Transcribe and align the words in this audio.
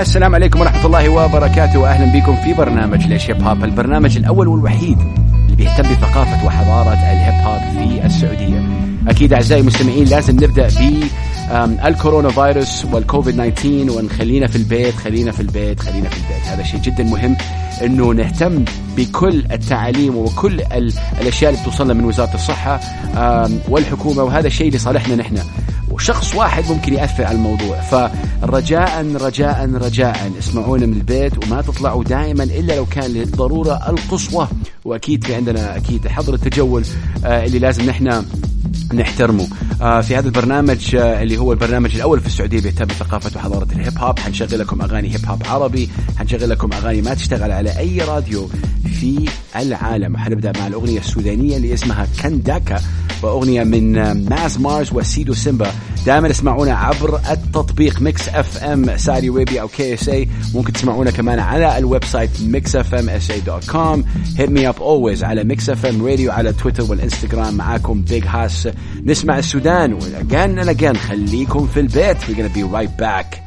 السلام 0.00 0.34
عليكم 0.34 0.60
ورحمة 0.60 0.86
الله 0.86 1.08
وبركاته. 1.08 1.78
وأهلا 1.78 2.20
بكم 2.20 2.36
في 2.36 2.54
برنامج 2.54 3.06
ليش 3.06 3.30
هيب 3.30 3.42
هوب 3.42 3.64
البرنامج 3.64 4.16
الأول 4.16 4.48
والوحيد 4.48 4.98
اللي 5.44 5.56
بيهتم 5.56 5.82
بثقافة 5.82 6.46
وحضارة 6.46 6.92
الهيب 6.92 7.46
هوب 7.46 7.60
في 7.60 8.06
السعودية. 8.06 8.62
أكيد 9.08 9.32
أعزائي 9.32 9.60
المستمعين 9.60 10.04
لازم 10.04 10.36
نبدأ 10.36 10.68
ب 10.68 11.02
الكورونا 11.86 12.28
فيروس 12.28 12.84
والكوفيد 12.84 13.34
19 13.54 13.98
ونخلينا 13.98 14.46
في 14.46 14.56
البيت 14.56 14.94
خلينا 14.94 15.32
في 15.32 15.40
البيت 15.40 15.80
خلينا 15.80 16.08
في 16.08 16.16
البيت. 16.16 16.46
هذا 16.46 16.62
شيء 16.62 16.80
جدا 16.80 17.04
مهم 17.04 17.36
إنه 17.82 18.12
نهتم 18.12 18.64
بكل 18.96 19.44
التعاليم 19.52 20.16
وكل 20.16 20.60
الأشياء 21.20 21.50
اللي 21.50 21.62
بتوصلنا 21.62 21.94
من 21.94 22.04
وزارة 22.04 22.34
الصحة 22.34 22.80
والحكومة 23.68 24.22
وهذا 24.22 24.46
الشيء 24.46 24.72
لصالحنا 24.72 25.16
نحن. 25.16 25.38
وشخص 25.96 26.34
واحد 26.34 26.64
ممكن 26.72 26.94
يأثر 26.94 27.24
على 27.24 27.36
الموضوع. 27.36 27.80
فرجاء 27.80 29.06
رجاء 29.14 29.70
رجاء 29.74 30.32
اسمعونا 30.38 30.86
من 30.86 30.92
البيت 30.92 31.44
وما 31.44 31.62
تطلعوا 31.62 32.04
دائما 32.04 32.44
إلا 32.44 32.76
لو 32.76 32.86
كان 32.86 33.10
للضرورة 33.10 33.80
القصوى. 33.88 34.48
وأكيد 34.84 35.24
في 35.24 35.34
عندنا 35.34 35.76
أكيد 35.76 36.08
حظر 36.08 36.34
التجول 36.34 36.84
آه، 37.24 37.44
اللي 37.44 37.58
لازم 37.58 37.86
نحن 37.86 38.24
نحترمه. 38.94 39.48
آه 39.82 40.00
في 40.00 40.16
هذا 40.16 40.26
البرنامج 40.26 40.96
آه 40.96 41.22
اللي 41.22 41.38
هو 41.38 41.52
البرنامج 41.52 41.94
الأول 41.94 42.20
في 42.20 42.26
السعودية 42.26 42.60
بيهتم 42.60 42.84
بثقافة 42.84 43.30
وحضارة 43.36 43.68
الهيب 43.72 43.98
هوب. 43.98 44.18
حنشغل 44.18 44.58
لكم 44.58 44.82
أغاني 44.82 45.14
هيب 45.14 45.26
هوب 45.26 45.42
عربي 45.46 45.88
حنشغل 46.18 46.50
لكم 46.50 46.72
أغاني 46.72 47.02
ما 47.02 47.14
تشتغل 47.14 47.52
على 47.52 47.78
أي 47.78 47.98
راديو. 48.00 48.48
في 48.86 49.28
العالم. 49.56 50.16
حنبدأ 50.16 50.52
مع 50.60 50.66
الأغنية 50.66 50.98
السودانية 50.98 51.56
اللي 51.56 51.74
اسمها 51.74 52.06
كنداكا 52.22 52.80
وأغنية 53.22 53.64
من 53.64 53.92
ماز 54.28 54.58
مارز 54.58 54.92
وسيدو 54.92 55.34
سيمبا. 55.34 55.72
دائما 56.06 56.30
اسمعونا 56.30 56.74
عبر 56.74 57.20
التطبيق 57.30 58.00
Mix 58.00 58.28
FM 58.28 58.96
ساري 58.96 59.30
ويبي 59.30 59.60
أو 59.60 59.68
KSA 59.68 60.28
ممكن 60.54 60.72
تسمعونا 60.72 61.10
كمان 61.10 61.38
على 61.38 61.78
ال 61.78 62.04
website 62.04 62.30
mixfmsa 62.40 63.30
dot 63.30 63.70
com 63.70 64.04
hit 64.38 64.50
me 64.50 64.68
up 64.68 64.82
always 64.82 65.24
على 65.24 65.44
Mix 65.44 65.70
FM 65.70 66.06
Radio 66.06 66.32
على 66.32 66.52
تويتر 66.52 66.82
والإنستغرام. 66.82 67.54
معاكم 67.54 68.02
Big 68.02 68.24
Hass 68.26 68.68
نسمع 69.04 69.38
السودان. 69.38 69.92
و 69.92 70.03
again 70.03 70.58
and 70.58 70.68
again 70.68 70.96
خليكم 70.96 71.66
في 71.66 71.80
البيت. 71.80 72.16
We're 72.16 72.36
gonna 72.36 72.56
be 72.56 72.62
right 72.62 73.02
back. 73.02 73.46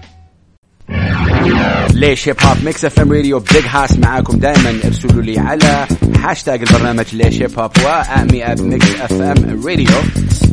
ليش 1.93 2.29
Hip 2.29 2.35
Hop 2.43 2.57
Mix 2.65 2.85
FM 2.85 3.11
Radio 3.11 3.39
Big 3.39 3.65
Hass 3.67 3.97
معاكم 3.97 4.37
دائما 4.39 4.79
ارسلوا 4.85 5.21
لي 5.21 5.39
على 5.39 5.87
هاشتاج 6.19 6.61
البرنامج 6.61 7.15
ليش 7.15 7.41
Hip 7.41 7.59
Hop 7.59 7.71
و 7.85 7.96
hit 7.96 8.29
me 8.29 8.51
up 8.51 8.61
Mix 8.61 8.95
FM 9.01 9.61
Radio 9.65 9.87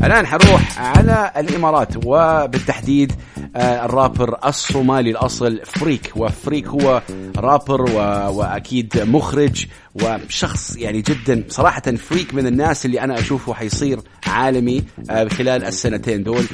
الآن 0.05 0.27
حروح 0.27 0.81
على 0.81 1.33
الإمارات 1.37 1.89
وبالتحديد 2.07 3.13
آه، 3.57 3.85
الرابر 3.85 4.37
الصومالي 4.47 5.11
الأصل 5.11 5.61
Freek 5.65 6.13
و 6.17 6.26
Freek 6.26 6.69
هو 6.69 7.03
رابر. 7.37 7.83
وأكيد 8.31 9.03
مخرج 9.07 9.67
وشخص 10.03 10.77
يعني 10.77 11.03
جدا 11.03 11.45
صراحة 11.49 11.81
Freek 11.81 12.35
من 12.35 12.47
الناس 12.47 12.87
اللي 12.87 13.01
أنا 13.01 13.19
أشوفه 13.19 13.55
حيصير 13.55 14.01
عالمي 14.27 14.85
آه، 15.11 15.29
خلال 15.29 15.65
السنتين 15.65 16.23
دول. 16.23 16.45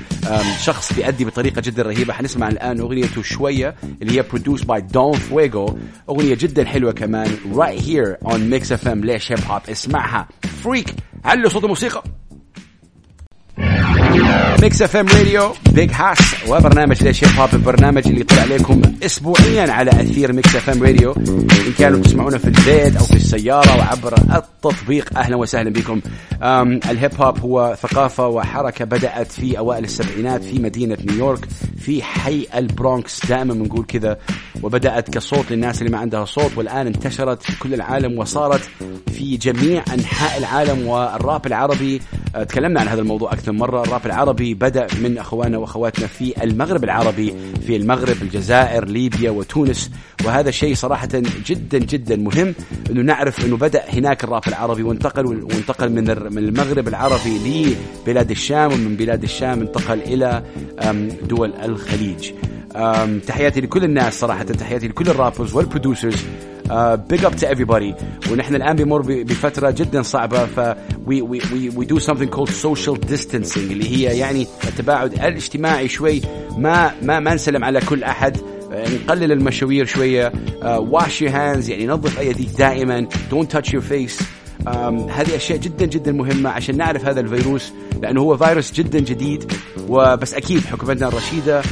شخص 0.61 0.93
بيأدي 0.93 1.25
بطريقة 1.25 1.61
جدا 1.61 1.83
رهيبة. 1.83 2.13
حنسمع 2.13 2.49
الآن 2.49 2.81
أغنيته 2.81 3.23
شوية 3.23 3.75
اللي 4.03 4.19
هي 4.19 4.23
produced 4.23 4.65
by 4.65 4.81
Don 4.81 5.17
Fuego. 5.19 5.73
أغنية 6.09 6.35
جدا 6.35 6.65
حلوة 6.65 6.93
كمان 6.93 7.37
right 7.55 7.81
here 7.81 8.29
on 8.33 8.39
Mix 8.53 8.77
FM 8.85 8.89
ليش 9.05 9.33
Hip 9.33 9.41
Hop 9.49 9.63
اسمعها. 9.69 10.29
Freek 10.63 10.95
علوا 11.25 11.49
صوت 11.49 11.65
الموسيقى؟ 11.65 12.03
Mix 14.63 14.83
FM 14.83 15.07
Radio 15.09 15.53
Big 15.73 15.91
Hass 15.93 16.19
وبرنامج 16.49 17.05
ليش 17.05 17.25
Hip 17.25 17.39
Hop 17.39 17.49
البرنامج 17.55 18.07
اللي 18.09 18.21
يطلع 18.21 18.43
عليكم 18.43 18.83
اسبوعيا 19.03 19.73
على 19.73 19.91
أثير 19.91 20.33
Mix 20.33 20.57
FM 20.57 20.83
Radio 20.83 21.13
إن 21.13 21.73
كانوا 21.79 22.01
تسمعونا 22.01 22.39
في 22.39 22.45
البيت 22.45 22.97
أو 22.97 23.05
في 23.05 23.17
السيارة 23.17 23.79
وعبر 23.79 24.15
التطبيق 24.37 25.19
أهلا 25.19 25.37
وسهلا 25.37 25.71
بكم. 25.71 26.01
الهيب 26.91 27.11
هوب 27.21 27.39
هو 27.41 27.77
ثقافة 27.83 28.29
وحركة 28.29 28.85
بدأت 28.85 29.33
في 29.33 29.59
أوائل 29.59 29.85
السبعينات 29.85 30.45
في 30.45 30.59
مدينة 30.59 30.99
نيويورك 31.05 31.45
في 31.79 32.03
حي 32.03 32.47
البرونكس. 32.55 33.27
دائما 33.27 33.55
بنقول 33.55 33.85
كذا 33.89 34.19
وبدأت 34.63 35.11
كصوت 35.11 35.51
للناس 35.53 35.79
اللي 35.83 35.93
ما 35.93 35.99
عندها 35.99 36.25
صوت 36.25 36.51
والآن 36.57 36.87
انتشرت 36.87 37.43
في 37.43 37.59
كل 37.59 37.75
العالم 37.75 38.19
وصارت 38.19 38.61
في 39.13 39.37
جميع 39.37 39.85
أنحاء 39.95 40.39
العالم 40.39 40.87
والراب 40.87 41.47
العربي 41.47 42.01
تكلمنا 42.49 42.81
عن 42.81 42.89
هذا 42.89 43.01
الموضوع 43.01 43.33
أكثر 43.33 43.53
مرة. 43.53 43.83
الراب 43.83 44.07
العربي 44.07 44.55
بدأ 44.55 44.87
من 45.03 45.19
أخواننا 45.19 45.59
وأخواتنا 45.59 46.07
في 46.07 46.45
المغرب 46.45 46.85
العربي 46.85 47.35
في 47.67 47.77
المغرب 47.77 48.17
الجزائر 48.23 48.85
ليبيا 48.85 49.31
وتونس. 49.31 49.91
وهذا 50.25 50.51
شيء 50.51 50.75
صراحة 50.75 51.09
جدا 51.47 51.79
جدا 51.79 52.17
مهم 52.17 52.55
إنه 52.91 53.03
نعرف 53.03 53.45
إنه 53.45 53.57
بدأ 53.57 53.83
هناك 53.89 54.25
الراب 54.25 54.43
العربي 54.49 54.83
وانتقل 54.83 55.27
وانتقل 55.27 55.93
من 56.31 56.39
المغرب 56.39 56.89
العربي 56.89 57.39
لبلاد 58.07 58.31
الشام 58.31 58.73
ومن 58.73 58.97
بلاد 58.97 59.23
الشام 59.23 59.61
انتقل 59.61 60.01
إلى 60.01 60.43
دول 61.29 61.53
الخليج. 61.55 62.31
تحياتي 63.27 63.61
لكل 63.61 63.85
الناس 63.85 64.21
صراحة 64.21 64.45
تحياتي 64.45 64.89
لكل 64.89 65.09
ال 65.09 65.15
rappers 65.15 65.55
وال 65.55 65.68
producers 65.68 66.25
big 67.09 67.25
up 67.25 67.37
to 67.37 67.47
everybody. 67.47 67.95
ونحن 68.31 68.55
الآن 68.55 68.77
بمر 68.77 69.03
بفترة 69.03 69.71
جدا 69.71 70.03
صعبة 70.03 70.47
ف 70.47 70.75
we, 71.07 71.23
we, 71.23 71.71
we 71.79 71.85
do 71.85 71.99
something 71.99 72.29
called 72.29 72.51
social 72.51 72.97
distancing 73.13 73.57
اللي 73.57 73.97
هي 73.97 74.19
يعني 74.19 74.47
التباعد 74.65 75.13
الاجتماعي 75.13 75.89
شوي. 75.89 76.23
ما 76.59 76.91
ما 77.03 77.21
ما 77.21 77.35
نسلم 77.35 77.65
على 77.65 77.81
كل 77.81 78.05
أحد. 78.05 78.37
نقلل 78.73 79.33
المشاوير 79.33 79.85
شوية. 79.85 80.33
Wash 80.65 81.23
your 81.23 81.31
hands 81.31 81.71
يعني 81.71 81.87
نظف 81.87 82.19
ايديك 82.19 82.49
دائما. 82.59 83.07
Don't 83.31 83.53
touch 83.53 83.75
your 83.75 83.83
face 83.83 84.21
هذه 85.11 85.37
أشياء 85.37 85.59
جدا 85.59 85.87
جدا 85.87 86.13
مهمة 86.13 86.51
عشان 86.51 86.77
نعرف 86.77 87.05
هذا 87.05 87.21
الفيروس 87.21 87.73
لأنه 88.03 88.21
هو 88.21 88.37
فيروس 88.37 88.73
جدا 88.73 88.99
جديد. 88.99 89.53
وبس 89.89 90.35
أكيد 90.35 90.65
حكومتنا 90.65 91.09
الرشيدة 91.09 91.63
uh, 91.63 91.67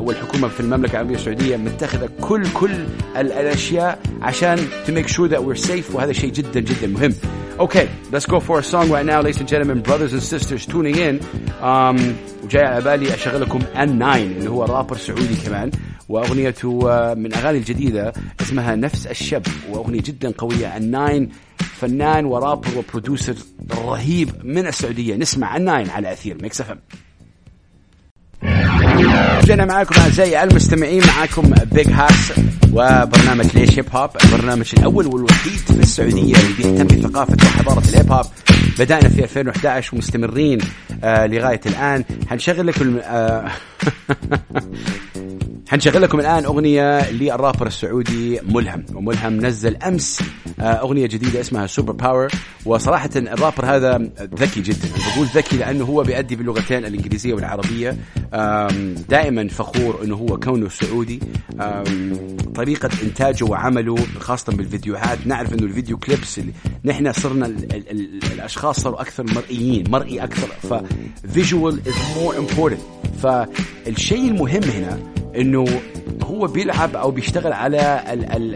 والحكومة 0.00 0.48
في 0.48 0.60
المملكة 0.60 0.92
العربية 0.92 1.14
السعودية 1.14 1.56
متخذة 1.56 2.08
كل 2.20 2.52
كل 2.52 2.70
الأشياء 3.16 3.98
عشان 4.22 4.58
to 4.86 4.90
make 4.92 5.08
sure 5.08 5.28
that 5.28 5.44
we're 5.44 5.66
safe 5.68 5.94
وهذا 5.94 6.12
شيء 6.12 6.30
جدا 6.30 6.60
جدا 6.60 6.86
مهم. 6.86 7.14
Okay, 7.58 7.88
let's 8.12 8.26
go 8.26 8.38
for 8.38 8.58
a 8.58 8.62
song 8.62 8.90
right 8.90 9.06
now, 9.06 9.22
ladies 9.22 9.40
and 9.40 9.48
gentlemen, 9.48 9.80
brothers 9.80 10.12
and 10.12 10.22
sisters 10.22 10.66
tuning 10.66 10.96
in. 10.98 11.20
Um, 11.62 12.14
وجاي 12.44 12.64
على 12.64 12.84
بالي 12.84 13.14
اشغل 13.14 13.40
لكم 13.40 13.58
N9 13.60 14.02
اللي 14.16 14.50
هو 14.50 14.64
رابر 14.64 14.96
سعودي 14.96 15.36
كمان 15.46 15.70
وأغنيته 16.08 16.70
من 17.14 17.34
أغاني 17.34 17.58
الجديدة 17.58 18.12
اسمها 18.40 18.76
نفس 18.76 19.06
الشب 19.06 19.42
وأغنية 19.70 20.00
جدا 20.02 20.32
قوية 20.38 20.78
N9 20.78 21.28
فنان 21.62 22.24
و 22.24 22.30
rapper 22.30 22.68
و 22.76 22.82
producer 22.82 23.34
رهيب 23.72 24.30
من 24.44 24.66
السعودية 24.66 25.16
نسمع 25.16 25.56
ال 25.56 25.63
Nine 25.63 25.90
على 25.90 26.12
أثير 26.12 26.36
Mix 26.42 26.60
FM 26.60 26.76
جينا 29.44 29.64
معاكم 29.64 30.00
أعزائي 30.00 30.42
المستمعين 30.42 31.02
معاكم 31.06 31.54
Big 31.72 31.88
Hass 31.88 32.32
وبرنامج 32.72 33.46
ليش 33.54 33.78
Hip 33.78 33.84
Hop 33.92 34.10
البرنامج 34.24 34.72
الأول 34.78 35.06
والوحيد 35.06 35.52
في 35.52 35.70
السعودية 35.70 36.34
اللي 36.36 36.52
بيهتم 36.58 36.86
بثقافة 36.86 37.36
وحضارة 37.46 37.82
الهيب 37.88 38.12
هوب 38.12 38.26
بدأنا 38.78 39.08
في 39.08 39.24
2011 39.24 39.94
ومستمرين 39.94 40.58
آه 41.04 41.26
لغاية 41.26 41.60
الآن. 41.66 42.04
حنشغل 42.30 42.66
لكم 42.66 42.98
آه 43.04 43.48
حنشغل 45.70 46.02
لكم 46.02 46.20
الآن 46.20 46.44
أغنية 46.44 47.10
للرابر 47.10 47.66
السعودي 47.66 48.40
ملهم 48.48 48.84
وملهم 48.94 49.46
نزل 49.46 49.76
أمس 49.76 50.20
أغنية 50.60 51.06
جديدة 51.06 51.40
اسمها 51.40 51.66
Super 51.66 51.92
Power 51.92 52.28
وصراحة 52.64 53.10
الرابر 53.16 53.64
هذا 53.64 54.10
ذكي 54.20 54.60
جدا. 54.60 54.88
بقول 54.88 55.26
ذكي 55.34 55.56
لأنه 55.56 55.84
هو 55.84 56.02
بيأدي 56.02 56.36
باللغتين 56.36 56.84
الإنجليزية 56.84 57.34
والعربية. 57.34 57.96
دائما 59.08 59.48
فخور 59.48 60.00
إنه 60.04 60.16
هو 60.16 60.38
كونه 60.38 60.68
سعودي. 60.68 61.20
طريقة 62.54 62.90
إنتاجه 63.02 63.44
وعمله 63.44 63.96
خاصة 64.18 64.52
بالفيديوهات. 64.52 65.26
نعرف 65.26 65.52
إنه 65.52 65.62
ال 65.62 65.68
video 65.68 65.98
clips 65.98 66.38
اللي 66.38 66.52
نحن 66.84 67.12
صرنا 67.12 67.46
ال 67.46 67.74
ال 67.74 67.90
ال 67.90 68.20
الأشخاص 68.32 68.80
صاروا 68.80 69.00
أكثر 69.00 69.24
مرئيين 69.24 69.90
مرئي 69.90 70.24
أكثر. 70.24 70.48
فالشيء 73.22 74.28
المهم 74.28 74.62
هنا 74.62 75.15
إنه 75.36 75.80
هو 76.22 76.46
بيلعب 76.46 76.96
أو 76.96 77.10
بيشتغل 77.10 77.52
على 77.52 78.02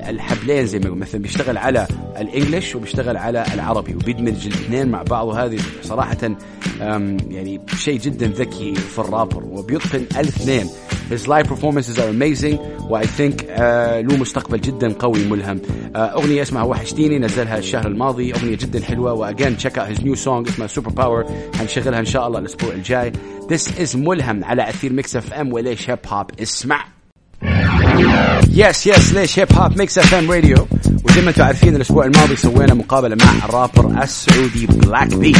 الحبلين 0.08 0.66
زي 0.66 0.78
ما 0.78 0.90
مثلا 0.90 1.22
بيشتغل 1.22 1.58
على 1.58 1.86
ال 2.18 2.25
English 2.25 2.74
وبيشتغل 2.74 3.16
على 3.16 3.44
العربي 3.54 3.94
وبيدمج 3.94 4.46
الاثنين 4.46 4.88
مع 4.88 5.02
بعض. 5.02 5.26
وهذه 5.26 5.58
صراحة 5.82 6.30
يعني 7.30 7.60
شيء 7.76 7.98
جدا 7.98 8.26
ذكي 8.26 8.74
في 8.74 8.98
الرابر. 8.98 9.44
وبيتقن 9.44 10.06
الاثنين 10.16 10.66
His 11.10 11.26
live 11.26 11.46
performances 11.48 11.98
are 11.98 12.08
amazing 12.08 12.58
و 12.90 12.98
I 12.98 13.06
think 13.06 13.42
uh, 13.42 13.60
له 14.02 14.16
مستقبل 14.16 14.60
جدا 14.60 14.92
قوي 14.92 15.24
ملهم. 15.24 15.58
uh, 15.58 15.98
أغنية 15.98 16.42
اسمها 16.42 16.62
وحشتيني 16.62 17.18
نزلها 17.18 17.58
الشهر 17.58 17.86
الماضي 17.86 18.32
أغنية 18.34 18.56
جدا 18.56 18.84
حلوة 18.84 19.12
و 19.12 19.20
again 19.20 19.56
check 19.58 19.72
out 19.72 19.96
his 19.96 20.00
new 20.00 20.16
song 20.24 20.48
اسمها 20.48 20.66
Super 20.66 20.90
Power 20.90 21.24
حنشغلها 21.58 22.00
إن 22.00 22.04
شاء 22.04 22.26
الله 22.26 22.38
الأسبوع 22.38 22.70
الجاي. 22.72 23.12
This 23.52 23.68
is 23.82 23.96
ملهم 23.96 24.44
على 24.44 24.68
أثير 24.68 24.92
Mix 24.92 25.16
FM 25.16 25.52
وليش 25.52 25.90
Hip 25.90 25.98
Hop 26.06 26.26
اسمع. 26.42 26.84
yes 28.50 28.86
yes 28.86 29.12
ليش 29.12 29.38
Hip 29.38 29.52
Hop 29.52 29.78
Mix 29.78 29.98
FM 29.98 30.30
Radio 30.30 30.66
وزي 31.04 31.22
ما 31.22 31.28
أنتم 31.28 31.42
عارفين 31.42 31.76
الأسبوع 31.76 32.04
الماضي 32.04 32.36
سوينا 32.36 32.74
مقابلة 32.74 33.16
مع 33.16 33.44
الرابر 33.44 34.02
السعودي 34.02 34.66
Black 34.66 35.14
B 35.14 35.36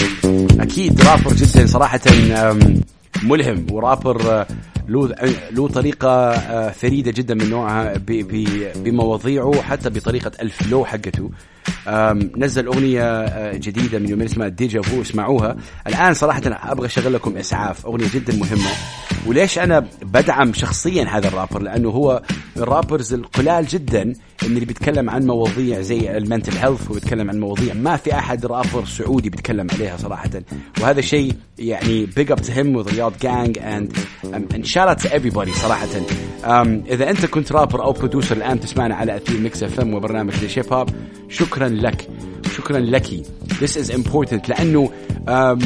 أكيد 0.61 1.01
رابر 1.03 1.33
جدا 1.33 1.67
صراحة 1.67 2.01
ملهم 3.23 3.67
ورابر 3.71 4.47
له 4.89 5.15
له 5.51 5.69
طريقة 5.69 6.09
آه، 6.31 6.71
فريدة 6.71 7.11
جدا 7.11 7.35
من 7.35 7.51
نوعها 7.51 7.95
بمواضيعه 8.77 9.63
حتى 9.63 9.91
بطريقة 9.91 10.33
ال 10.43 10.51
flow 10.51 10.85
حقته. 10.85 11.31
نزل 12.37 12.67
أغنية 12.67 13.03
آه، 13.03 13.53
جديدة 13.57 13.99
من 13.99 14.09
يومين 14.09 14.27
اسمها 14.27 14.49
Deja 14.49 14.83
Vu 14.83 15.03
اسمعوها. 15.03 15.57
الآن 15.87 16.15
صراحة 16.15 16.43
أبغى 16.47 16.87
أشغل 16.87 17.13
لكم 17.13 17.37
إسعاف 17.37 17.87
أغنية 17.87 18.07
جدا 18.15 18.37
مهمة. 18.37 18.71
وليش 19.27 19.59
أنا 19.59 19.87
بدعم 20.03 20.53
شخصيا 20.53 21.05
هذا 21.05 21.29
الرابر؟ 21.29 21.63
لأنه 21.63 21.89
هو 21.89 22.23
ال 22.57 22.64
rappers 22.64 23.15
القلال 23.15 23.67
جدا 23.67 24.15
اللي 24.43 24.65
بيتكلم 24.65 25.11
عن 25.11 25.27
مواضيع 25.27 25.81
زي 25.81 26.17
ال 26.17 26.22
mental 26.22 26.53
health 26.53 26.91
وبيتكلم 26.91 27.31
عن 27.31 27.41
مواضيع 27.41 27.75
ما 27.75 27.97
في 27.97 28.15
أحد 28.15 28.47
رابر 28.47 28.85
سعودي 28.85 29.31
بيتكلم 29.31 29.67
عليها 29.73 29.97
صراحة. 29.97 30.31
وهذا 30.81 31.01
شيء 31.01 31.35
يعني 31.59 32.07
big 32.07 32.33
up 32.33 32.43
to 32.43 32.53
him 32.53 32.77
و 32.77 32.81
the 32.81 32.95
Riyadh 32.95 33.13
gang 33.23 33.59
and 33.59 33.93
a 34.55 34.65
shout 34.65 34.95
out 34.95 34.99
to 34.99 35.07
everybody 35.07 35.51
صراحة. 35.51 35.87
Um, 35.87 36.47
إذا 36.91 37.11
أنت 37.11 37.27
كنت 37.27 37.53
رابر 37.53 37.85
أو 37.85 37.93
producer 37.93 38.37
الآن 38.37 38.61
تسمعنا 38.61 38.95
على 38.95 39.17
أثير 39.17 39.41
Mix 39.41 39.63
FM 39.63 39.95
وبرنامج 39.95 40.47
ليش 40.47 40.62
Hip 40.62 40.73
Hop 40.73 40.89
شكرا 41.29 41.69
لك. 41.69 42.09
شكرا 42.57 42.79
لك. 42.79 43.07
This 43.61 43.77
is 43.77 43.91
important 43.91 44.49
لأنه 44.49 44.91
um, 45.29 45.65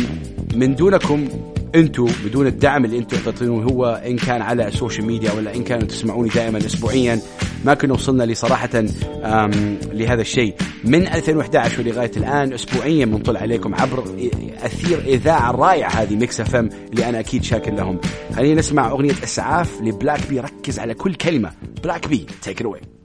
من 0.54 0.74
دونكم 0.74 1.28
أنتم 1.74 2.06
بدون 2.24 2.46
الدعم 2.46 2.84
اللي 2.84 2.98
أنتم 2.98 3.16
تعطونه 3.16 3.62
هو 3.62 4.02
إن 4.06 4.16
كان 4.16 4.42
على 4.42 4.68
ال 4.68 4.74
social 4.74 5.06
media 5.06 5.32
ولا 5.32 5.54
إن 5.54 5.64
كانوا 5.64 5.86
تسمعوني 5.88 6.28
دائما 6.28 6.58
اسبوعيا 6.58 7.20
ما 7.64 7.74
كنا 7.74 7.94
وصلنا 7.94 8.24
لصراحه 8.24 8.84
لهذا 9.92 10.20
الشيء. 10.20 10.54
من 10.84 11.06
2011 11.06 11.80
ولغايه 11.80 12.10
الآن 12.16 12.52
اسبوعيا 12.52 13.04
بنطلع 13.04 13.40
عليكم 13.40 13.74
عبر 13.74 14.04
أثير 14.62 14.98
إذاعة 15.06 15.50
الرائعه 15.50 15.90
هذه 15.90 16.16
Mix 16.16 16.40
FM 16.40 16.68
اللي 16.92 17.08
أنا 17.08 17.20
أكيد 17.20 17.44
شاكر 17.44 17.74
لهم. 17.74 18.00
خلينا 18.36 18.58
نسمع 18.58 18.90
أغنية 18.90 19.12
إسعاف 19.24 19.80
ل 19.82 19.89
Black 19.89 20.20
B. 20.28 20.40
ركز 20.40 20.78
على 20.78 20.94
كل 20.94 21.14
كلمة. 21.14 21.52
Black 21.84 22.08
B 22.08 22.26
take 22.42 22.62
it 22.62 23.03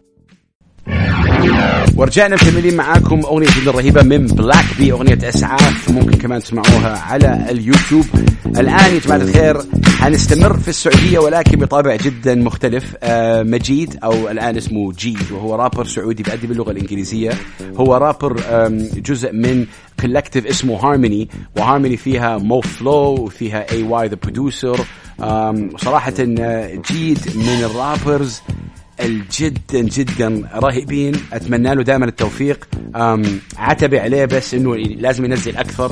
ورجعنا 1.95 2.35
مكملين 2.35 2.75
معاكم 2.75 3.19
أغنية 3.19 3.47
جدا 3.61 3.71
رهيبة 3.71 4.03
من 4.03 4.25
Black 4.25 4.65
B 4.77 4.91
أغنية 4.91 5.19
أسعاف. 5.23 5.89
ممكن 5.89 6.17
كمان 6.17 6.41
تسمعوها 6.43 6.99
على 6.99 7.45
اليوتيوب. 7.49 8.05
الآن 8.45 8.93
يا 8.93 8.99
جماعة 8.99 9.17
الخير 9.17 9.57
حنستمر 9.99 10.57
في 10.57 10.67
السعودية 10.67 11.19
ولكن 11.19 11.59
بطابع 11.59 11.95
جدا 11.95 12.35
مختلف. 12.35 12.95
آه 13.03 13.43
مجيد 13.43 13.99
أو 14.03 14.29
الآن 14.29 14.57
اسمه 14.57 14.93
جيد 14.93 15.31
وهو 15.31 15.55
رابر 15.55 15.85
سعودي 15.85 16.23
بيأدي 16.23 16.47
باللغة 16.47 16.71
الإنجليزية. 16.71 17.31
هو 17.77 17.95
رابر 17.95 18.41
جزء 18.95 19.33
من 19.33 19.65
collective 19.99 20.45
اسمه 20.45 20.75
Harmony 20.75 21.29
و 21.57 21.62
Harmony 21.62 21.97
فيها 21.97 22.37
Mo 22.37 22.61
Flow 22.61 22.91
وفيها 22.91 23.71
AY 23.71 23.83
the 23.83 24.17
Producer 24.23 24.79
صراحة 25.77 26.13
آه، 26.19 26.79
جيد 26.91 27.19
من 27.35 27.63
ال 27.63 27.72
rappers. 27.72 28.41
الجدا 29.01 29.81
جدا 29.81 30.49
رهيبين. 30.55 31.13
أتمنى 31.33 31.75
له 31.75 31.83
دائما 31.83 32.05
التوفيق. 32.05 32.67
عتبي 33.57 33.99
عليه 33.99 34.25
بس 34.25 34.53
إنه 34.53 34.75
لازم 34.75 35.25
ينزل 35.25 35.57
أكثر. 35.57 35.91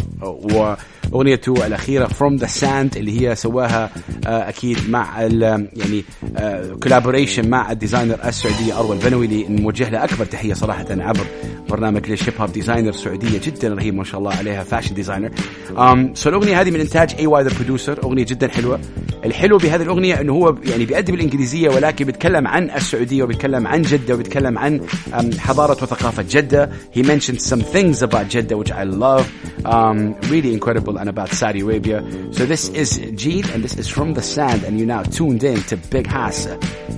واغنيته 1.12 1.68
الأخيرة 1.68 2.06
From 2.06 2.36
the 2.36 2.48
Sand 2.48 2.98
اللي 2.98 3.22
هي 3.22 3.36
سواها 3.36 3.90
آه، 4.28 4.50
أكيد 4.50 4.90
مع 4.90 5.22
يعني 5.22 6.04
collaboration 6.84 7.44
آه، 7.44 7.50
مع 7.50 7.72
ال 7.72 7.77
designer 7.77 8.18
السعوديه 8.26 8.80
أروى 8.80 8.96
البنوي 8.98 9.26
اللي 9.26 9.46
نوجه 9.50 9.90
له 9.90 10.04
أكبر 10.04 10.26
تحية 10.26 10.54
صراحة 10.54 10.86
عبر 10.90 11.26
برنامج 11.70 12.10
ليش 12.10 12.23
Hip 12.23 12.34
Hop 12.40 12.52
designer 12.52 12.92
سعودية 12.92 13.40
جدا 13.44 13.68
رهيب 13.68 13.94
ما 13.94 14.04
شاء 14.04 14.20
الله 14.20 14.34
عليها 14.34 14.64
fashion 14.64 14.96
designer 14.96 15.32
So 16.14 16.30
الأغنية 16.30 16.62
هذه 16.62 16.72
من 16.72 16.80
إنتاج 16.80 17.16
AY 17.20 17.28
the 17.28 17.50
Producer 17.56 18.04
أغنية 18.04 18.26
جدا 18.26 18.48
حلوة. 18.48 18.80
الحلو 19.26 19.58
بهذه 19.58 19.82
الأغنية 19.82 20.22
إنه 20.22 20.34
هو 20.34 20.56
يعني 20.66 20.86
بيأدي 20.86 21.12
بالإنجليزية 21.12 21.70
ولكن 21.70 22.06
بيتكلم 22.06 22.48
عن 22.48 22.70
السعودية 22.70 23.24
وبيتكلم 23.24 23.68
عن 23.68 23.82
جدة 23.82 24.14
وبيتكلم 24.14 24.58
عن 24.58 24.82
حضارة 25.40 25.84
وثقافة 25.84 26.26
جدة. 26.30 26.70
He 26.96 27.04
mentioned 27.04 27.42
some 27.42 27.62
things 27.62 28.02
about 28.02 28.30
Jeddah 28.30 28.58
which 28.58 28.72
I 28.72 28.84
love. 28.84 29.26
um, 29.67 30.15
really 30.33 30.53
incredible 30.53 30.99
and 30.99 31.09
about 31.09 31.29
Saudi 31.31 31.61
Arabia 31.61 32.03
so 32.33 32.47
this 32.47 32.69
is 32.71 32.99
Jeed 32.99 33.53
and 33.55 33.63
this 33.63 33.77
is 33.77 33.89
from 33.89 34.15
the 34.15 34.23
sand 34.23 34.65
and 34.65 34.79
you 34.79 34.87
now 34.87 35.03
tuned 35.03 35.43
in 35.45 35.61
to 35.65 35.77
Big 35.77 36.07
Hass 36.07 36.47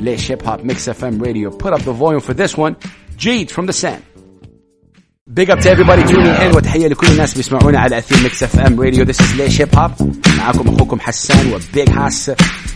Lish 0.01 0.29
Hip 0.29 0.43
Hop 0.43 0.63
Mix 0.65 0.87
FM 0.87 1.21
Radio 1.21 1.51
put 1.51 1.73
up 1.73 1.83
the 1.83 1.93
volume 1.93 2.21
for 2.21 2.35
this 2.35 2.57
one 2.57 2.77
Jeed 3.17 3.51
from 3.51 3.67
the 3.67 3.73
sand 3.73 4.03
Big 5.33 5.49
up 5.49 5.59
to 5.61 5.71
everybody 5.71 6.03
tuning 6.03 6.35
in 6.43 6.55
وتحية 6.57 6.89
لكل 6.89 7.07
الناس 7.07 7.35
بيسمعونا 7.37 7.79
على 7.81 7.99
أثير 7.99 8.23
ميكس 8.23 8.43
اف 8.43 8.59
ام 8.61 8.81
راديو 8.81 9.05
This 9.05 9.21
is 9.21 9.37
ليش 9.37 9.61
هيب 9.61 9.69
هوب 9.77 9.91
معاكم 10.39 10.69
أخوكم 10.69 11.01
حسان 11.01 11.53
وبيج 11.53 11.89
هاس 11.91 12.33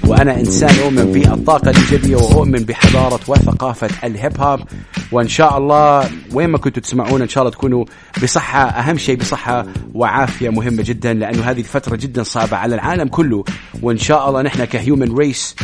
وأنا 0.07 0.41
إنسان 0.41 0.79
أؤمن 0.79 1.13
بالطاقة 1.13 1.71
الإيجابية 1.71 2.17
وأؤمن 2.17 2.59
بحضارة 2.65 3.21
وثقافة 3.29 3.89
الهيب 4.05 4.41
هوب 4.41 4.61
وإن 5.14 5.28
شاء 5.28 5.58
الله 5.58 6.10
وين 6.34 6.50
ما 6.50 6.58
كنتوا 6.58 6.82
تسمعونا 6.84 7.24
إن 7.24 7.30
شاء 7.30 7.44
الله 7.44 7.52
تكونوا 7.52 7.86
بصحة 8.24 8.64
أهم 8.70 8.98
شيء 8.98 9.16
بصحة 9.16 9.66
وعافية 9.94 10.50
مهمة 10.50 10.84
جدا 10.84 11.14
لأنه 11.14 11.44
هذه 11.44 11.60
الفترة 11.60 11.96
جدا 11.96 12.24
صعبة 12.24 12.58
على 12.58 12.76
العالم 12.76 13.08
كله. 13.08 13.44
وإن 13.82 13.98
شاء 13.98 14.30
الله 14.30 14.42
نحن 14.42 14.66
ك 14.66 14.74
human 14.74 15.16
race 15.16 15.56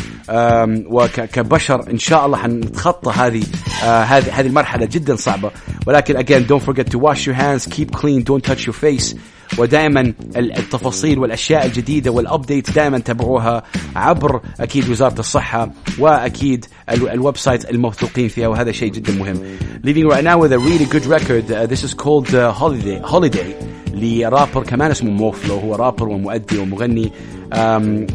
وكبشر 0.90 1.90
إن 1.92 2.00
شاء 2.00 2.26
الله 2.26 2.38
حنتخطى 2.38 3.12
هذه 3.12 3.44
آه، 3.84 4.04
هذه 4.04 4.40
هذه 4.40 4.48
المرحلة 4.48 4.86
جدا 4.86 5.16
صعبة. 5.16 5.52
ولكن 5.88 6.18
again 6.18 6.48
don't 6.48 6.64
forget 6.70 6.90
to 6.92 7.00
wash 7.00 7.26
your 7.28 7.36
hands 7.36 7.66
keep 7.66 7.92
clean 7.92 8.24
don't 8.24 8.44
touch 8.44 8.66
your 8.68 8.76
face. 8.76 9.16
ودائما 9.58 10.14
التفاصيل 10.38 11.20
والأشياء 11.20 11.66
الجديدة 11.66 12.12
وال 12.12 12.27
update 12.27 12.72
دائما 12.72 13.00
تابعوها 13.00 13.64
عبر 13.96 14.42
أكيد 14.60 14.90
وزارة 14.90 15.20
الصحة 15.20 15.72
وأكيد 16.00 16.66
ال 16.90 17.38
website 17.38 17.70
الموثوقين 17.70 18.28
فيها 18.28 18.48
وهذا 18.48 18.72
شيء 18.72 18.92
جدا 18.92 19.14
مهم. 19.14 19.38
Leaving 19.84 20.08
right 20.08 20.24
now 20.24 20.38
with 20.38 20.52
a 20.52 20.60
really 20.60 20.86
good 20.86 21.06
record. 21.06 21.52
Uh, 21.52 21.66
this 21.66 21.84
is 21.84 21.94
called 21.94 22.34
uh, 22.36 22.52
Holiday 22.52 23.00
Holiday 23.00 23.54
لرابر 23.94 24.64
كمان 24.64 24.92
اسمه 24.92 25.12
Mo 25.12 25.27
Flow 25.27 25.56
هو 25.56 25.76
رابر 25.76 26.10
ومؤدي 26.10 26.58
ومغني. 26.58 27.12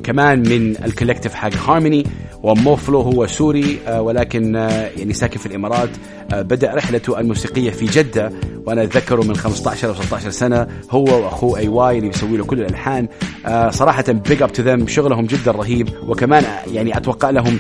كمان 0.03 0.39
من 0.49 0.85
ال 0.85 0.89
collective 0.89 1.35
حق 1.35 1.55
هارموني 1.55 2.07
و 2.43 2.51
Mo 2.51 2.68
Flow 2.68 3.01
هو 3.01 3.27
سوري 3.27 3.79
uh, 3.87 3.91
ولكن 3.91 4.69
uh, 4.69 4.73
يعني 4.99 5.13
ساكن 5.13 5.39
في 5.39 5.47
الإمارات. 5.47 5.89
Uh, 6.31 6.35
بدأ 6.35 6.75
رحلته 6.75 7.21
الموسيقية 7.21 7.71
في 7.71 7.87
جدة. 7.87 8.33
وأنا 8.67 8.83
أتذكره 8.83 9.23
من 9.23 9.37
15 9.37 9.89
أو 9.89 9.95
16 9.95 10.31
سنة 10.31 10.67
هو 10.91 11.05
وأخوه 11.05 11.59
AY 11.59 11.99
اللي 11.99 12.09
بيسوي 12.09 12.37
له 12.37 12.45
كل 12.45 12.61
الألحان. 12.61 13.09
صراحة 13.71 14.05
big 14.09 14.43
up 14.43 14.53
to 14.53 14.63
them 14.63 14.87
شغلهم 14.87 15.27
جدا 15.27 15.51
رهيب 15.51 15.89
وكمان 16.09 16.45
يعني 16.73 16.97
أتوقع 16.97 17.31
لهم 17.31 17.59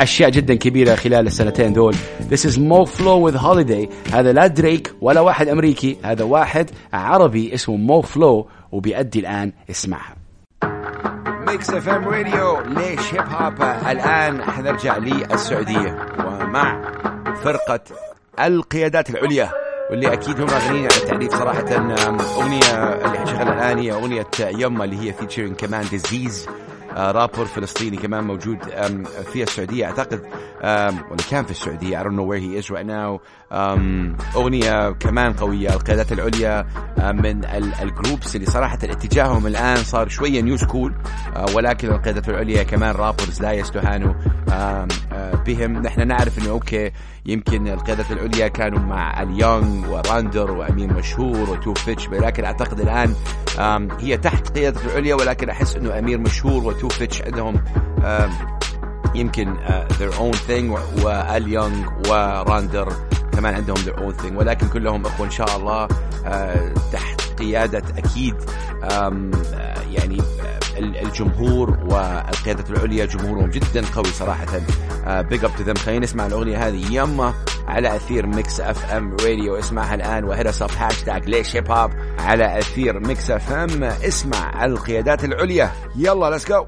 أشياء 0.00 0.30
جدا 0.30 0.54
كبيرة 0.54 0.94
خلال 0.94 1.26
السنتين 1.26 1.72
دول. 1.72 1.94
This 2.30 2.44
is 2.44 2.58
Mo 2.58 2.86
Flow 2.86 3.30
with 3.30 3.36
Holiday. 3.36 3.88
هذا 4.12 4.32
لا 4.32 4.46
دريك 4.46 4.94
ولا 5.00 5.20
واحد 5.20 5.48
أمريكي 5.48 5.98
هذا 6.04 6.24
واحد 6.24 6.70
عربي 6.92 7.54
اسمه 7.54 7.76
Mo 7.76 8.02
Flow 8.02 8.48
وبيأدي 8.72 9.20
الآن 9.20 9.52
اسمعها. 9.70 10.16
Mix 11.46 11.70
FM 11.70 12.08
Radio 12.08 12.60
ليش 12.60 13.14
Hip 13.14 13.26
Hop 13.28 13.62
الان 13.90 14.42
حنرجع 14.42 14.96
للسعوديه 14.96 16.06
ومع 16.18 16.92
فرقة 17.44 17.80
القيادات 18.40 19.10
العليا. 19.10 19.61
واللي 19.92 20.12
أكيد 20.12 20.40
هم 20.40 20.46
غنيين 20.48 20.88
على 20.92 21.02
التعريف 21.02 21.34
صراحة 21.34 21.60
أغنية 21.60 22.94
اللي 23.04 23.18
حنشغلها 23.18 23.52
الآن 23.54 23.78
هي 23.78 23.92
أغنية 23.92 24.26
يما 24.40 24.84
اللي 24.84 25.08
هي 25.08 25.12
featuring 25.12 25.54
كمان 25.54 25.84
ديزيز 25.90 26.48
رابر 26.96 27.44
فلسطيني 27.44 27.96
كمان 27.96 28.24
موجود 28.24 28.58
في 29.32 29.42
السعودية 29.42 29.84
أعتقد 29.86 30.20
ولا 31.10 31.22
كان 31.30 31.44
في 31.44 31.50
السعودية 31.50 31.98
I 31.98 32.02
don't 32.04 32.16
know 32.16 32.24
where 32.24 32.38
he 32.38 32.56
is 32.62 32.70
right 32.70 32.86
now. 32.86 33.20
أغنية 34.36 34.90
كمان 34.90 35.32
قوية 35.32 35.68
القيادات 35.74 36.12
العليا 36.12 36.66
من 36.98 37.44
ال 37.82 37.90
groups 37.90 38.36
اللي 38.36 38.46
صراحة 38.46 38.78
اتجاههم 38.82 39.46
الآن 39.46 39.76
صار 39.76 40.08
شوية 40.08 40.40
new 40.40 40.56
school 40.56 40.94
ولكن 41.54 41.88
القيادات 41.88 42.28
العليا 42.28 42.62
كمان 42.62 42.94
rappers 42.94 43.42
لا 43.42 43.52
يستهانوا 43.52 44.14
بهم. 45.46 45.82
نحن 45.82 46.08
نعرف 46.08 46.38
إنه 46.38 46.50
okay 46.50 46.90
يمكن 47.26 47.68
القيادات 47.68 48.12
العليا 48.12 48.48
كانوا 48.48 48.78
مع 48.78 49.22
اليونغ 49.22 49.90
وراندر 49.92 50.50
وأمين 50.50 50.92
مشهور 50.92 51.50
وتو 51.50 51.74
فيتش 51.74 52.08
ولكن 52.08 52.44
أعتقد 52.44 52.80
الآن 52.80 53.14
هي 54.00 54.16
تحت 54.16 54.58
قيادة 54.58 54.80
العليا 54.84 55.14
ولكن 55.14 55.50
أحس 55.50 55.76
إنه 55.76 55.98
أمير 55.98 56.18
مشهور 56.18 56.64
وتو 56.64 56.88
فيتش 56.88 57.22
عندهم 57.22 57.64
يمكن 59.14 59.56
uh, 59.56 59.92
their 59.92 60.12
own 60.14 60.36
thing 60.48 60.78
واليونغ 61.04 61.88
وراندر 62.08 62.92
كمان 63.32 63.54
عندهم 63.54 63.76
their 63.76 63.98
own 63.98 64.22
thing. 64.22 64.32
ولكن 64.36 64.68
كلهم 64.68 65.06
أخوة 65.06 65.26
إن 65.26 65.30
شاء 65.30 65.56
الله 65.56 65.86
uh, 65.88 66.92
تحت 66.92 67.20
قيادة 67.38 67.82
أكيد 67.98 68.34
uh, 68.40 69.14
يعني 69.90 70.18
الجمهور 70.78 71.70
والقيادة 71.70 72.64
العليا 72.70 73.04
جمهورهم 73.04 73.50
جدا 73.50 73.82
قوي 73.94 74.04
صراحة. 74.04 74.46
big 75.06 75.44
up 75.44 75.50
to 75.56 75.62
them 75.62 75.74
خلينا 75.74 76.04
نسمع 76.04 76.26
الأغنية 76.26 76.68
هذه. 76.68 76.94
يما 76.94 77.34
على 77.68 77.96
أثير 77.96 78.26
Mix 78.26 78.60
FM 78.60 79.16
Radio 79.16 79.58
اسمعها 79.58 79.94
الآن 79.94 80.24
و 80.24 80.29
hit 80.29 80.46
up 80.46 80.70
hashtag 80.78 81.28
ليش 81.28 81.56
هيب 81.56 81.70
هوب 81.70 81.90
على 82.18 82.58
أثير 82.58 83.00
Mix 83.00 83.30
FM 83.30 83.84
اسمع 83.84 84.64
القيادات 84.64 85.24
العليا. 85.24 85.72
يلا 85.96 86.30
let's 86.30 86.48
go 86.48 86.66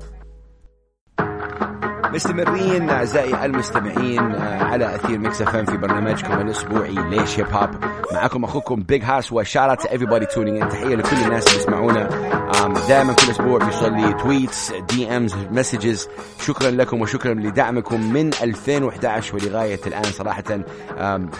مستمرين 2.14 2.90
أعزائي 2.90 3.44
المستمعين 3.44 4.20
آه، 4.34 4.64
على 4.64 4.94
أثير 4.94 5.18
Mix 5.18 5.42
FM 5.42 5.56
في 5.56 5.76
برنامجكم 5.76 6.32
الأسبوعي 6.32 6.94
ليش 6.94 7.40
هيب 7.40 7.46
هوب 7.52 7.70
معكم 8.12 8.44
أخوكم 8.44 8.82
Big 8.82 9.04
Hass 9.04 9.32
و 9.32 9.40
shout 9.40 9.82
out 9.82 9.86
to 9.86 9.88
everyone 9.92 10.26
tuning 10.26 10.58
in 10.58 10.68
تحية 10.68 10.94
لكل 10.94 11.16
الناس 11.16 11.46
اللي 11.46 11.58
يسمعونا. 11.58 12.08
دائما 12.88 13.12
كل 13.12 13.30
أسبوع 13.30 13.58
بيوصل 13.58 13.92
لي 13.92 14.12
tweets 14.12 14.72
DMs 14.90 15.34
messages 15.50 16.08
شكرا 16.40 16.70
لكم 16.70 17.00
وشكرا 17.00 17.34
لدعمكم 17.34 18.12
من 18.12 18.30
2011 18.42 19.34
ولغاية 19.36 19.80
الآن 19.86 20.04
صراحة. 20.04 20.44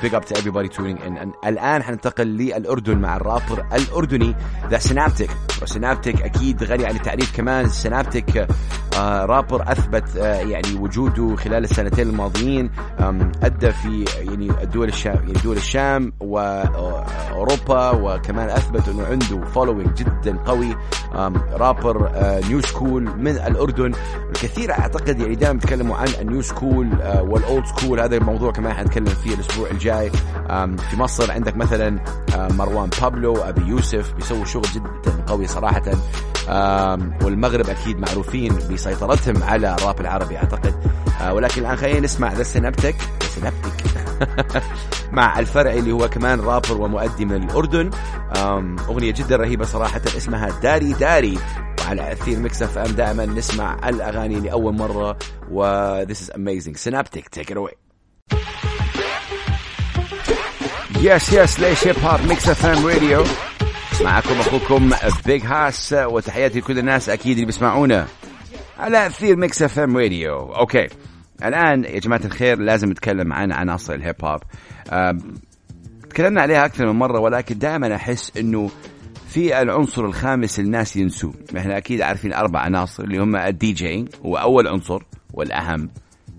big 0.03 0.15
up 0.15 0.25
to 0.25 0.35
everyone 0.37 0.69
tuning 0.69 0.91
in 0.91 0.99
الآن 1.47 1.83
حننتقل 1.83 2.27
للأردن 2.27 2.99
مع 2.99 3.17
الرابر 3.17 3.65
الأردني. 3.75 4.35
The 4.71 4.79
Synaptik 4.79 5.31
و 5.63 5.69
Synaptik 5.69 6.23
أكيد 6.23 6.65
غني 6.65 6.87
عن 6.87 6.97
التعريف 6.97 7.37
كمان. 7.37 7.69
Synaptik 7.69 8.47
رابر 9.01 9.73
أثبت 9.73 10.17
آه، 10.17 10.41
يعني 10.65 10.79
وجوده 10.79 11.37
خلال 11.37 11.65
السنتين 11.65 12.09
الماضيين 12.09 12.71
أدى 13.43 13.73
في 13.73 14.05
يعني 14.19 14.51
الدول 14.63 14.89
الشام 14.89 15.15
يعني 15.15 15.33
دول 15.45 15.57
الشام 15.57 16.13
وأوروبا 16.21 17.91
وكمان 17.91 18.49
أثبت 18.49 18.89
أنه 18.89 19.07
عنده 19.07 19.45
following 19.45 19.95
جدا 19.95 20.39
قوي. 20.47 20.77
rapper 21.53 22.11
new 22.49 22.61
school 22.61 23.03
من 23.03 23.31
الأردن. 23.31 23.93
الكثير 24.29 24.73
أعتقد 24.73 25.21
يعني 25.21 25.35
دائما 25.35 25.59
بيتكلموا 25.59 25.97
عن 25.97 26.09
ال 26.21 26.26
new 26.26 26.43
school 26.43 26.89
وال 27.21 27.39
old 27.39 27.67
school 27.67 28.01
هذا 28.01 28.17
الموضوع 28.17 28.53
كمان 28.53 28.73
حنتكلم 28.73 29.05
فيه 29.05 29.35
الأسبوع 29.35 29.71
الجاي. 29.71 30.11
في 30.91 30.97
مصر 30.97 31.33
عندك 31.33 31.57
مثلا 31.57 32.01
مروان 32.37 32.91
بابلو 33.01 33.37
أبي 33.37 33.63
يوسف 33.63 34.15
بيسووا 34.15 34.45
شغل 34.45 34.67
جدا 34.75 35.25
قوي 35.27 35.47
صراحة. 35.47 35.83
والمغرب 37.23 37.71
أكيد 37.71 37.99
معروفين 37.99 38.59
بسيطرتهم 38.73 39.43
على 39.43 39.75
الراب 39.75 40.01
العربي 40.01 40.37
أعتقد. 40.37 40.75
آه، 41.21 41.35
ولكن 41.35 41.63
الآن 41.63 41.77
خلينا 41.77 42.01
نسمع 42.01 42.33
The 42.33 42.43
Synaptik 42.43 42.97
Synaptik 43.35 43.73
مع 45.13 45.39
الفرعي 45.39 45.79
اللي 45.79 45.93
هو 45.93 46.09
كمان 46.09 46.41
رابر 46.41 46.81
ومؤدي 46.81 47.25
من 47.25 47.45
الأردن. 47.45 47.91
أغنية 48.89 49.13
جدا 49.13 49.37
رهيبة 49.37 49.65
صراحة 49.65 50.01
اسمها 50.17 50.61
داري 50.63 50.93
داري. 50.93 51.39
وعلى 51.85 52.13
أثير 52.13 52.39
Mix 52.39 52.63
FM 52.63 52.93
دائما 52.93 53.27
نسمع 53.27 53.89
الأغاني 53.89 54.41
لأول 54.41 54.75
مرة. 54.75 55.17
و 55.51 56.05
this 56.05 56.17
is 56.17 56.31
amazing. 56.31 56.77
Synaptik 56.77 57.41
take 57.41 57.51
it 57.51 57.57
away. 57.57 57.75
yes 61.01 61.33
yes 61.33 61.61
ليش 61.61 61.87
هيب 61.87 61.99
هوب 62.05 62.21
Mix 62.29 62.49
FM 62.49 62.87
Radio 62.87 63.25
معكم 64.03 64.35
أخوكم 64.41 64.91
Big 65.27 65.45
Hass 65.45 65.95
وتحياتي 65.99 66.59
لكل 66.59 66.79
الناس 66.79 67.09
أكيد 67.09 67.33
اللي 67.33 67.47
بيسمعونا 67.47 68.07
على 68.79 69.07
اثير 69.07 69.37
Mix 69.37 69.63
FM 69.63 69.97
Radio 69.97 70.35
okay. 70.35 70.87
الآن 71.45 71.85
يا 71.85 71.99
جماعة 71.99 72.21
الخير 72.25 72.59
لازم 72.59 72.91
نتكلم 72.91 73.33
عن 73.33 73.53
عناصر 73.53 73.95
الهيب 73.95 74.25
هوب. 74.25 74.41
تكلمنا 76.11 76.43
عليها 76.43 76.65
أكثر 76.65 76.87
من 76.87 76.99
مرة 76.99 77.19
ولكن 77.21 77.59
دائما 77.59 77.95
أحس 77.95 78.37
إنه 78.37 78.71
في 79.29 79.63
العنصر 79.63 80.05
الخامس 80.05 80.61
الناس 80.61 80.97
ينسوه. 80.97 81.35
إحنا 81.59 81.77
أكيد 81.77 82.03
عارفين 82.03 82.33
أربع 82.33 82.61
عناصر 82.61 83.05
اللي 83.05 83.19
هم 83.19 83.37
الدي 83.37 83.73
جي 83.73 84.05
هو 84.27 84.37
أول 84.37 84.69
عنصر 84.69 85.03
والأهم. 85.33 85.91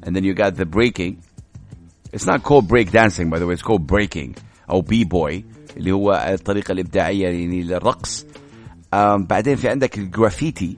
And 0.05 0.15
then 0.15 0.23
you 0.23 0.33
got 0.33 0.55
the 0.55 0.65
breaking. 0.65 1.17
It's 2.13 2.25
not 2.25 2.43
called 2.43 2.67
break 2.67 2.91
dancing 2.91 3.29
by 3.29 3.39
the 3.39 3.47
way. 3.47 3.53
It's 3.53 3.67
called 3.67 3.87
breaking. 3.87 4.35
أو 4.69 4.81
b-boy 4.81 5.45
اللي 5.77 5.91
هو 5.91 6.13
الطريقة 6.33 6.71
الإبداعية 6.71 7.27
يعني 7.27 7.63
للرقص. 7.63 8.25
بعدين 9.17 9.55
في 9.55 9.69
عندك 9.69 9.97
الجرافيتي 9.97 10.77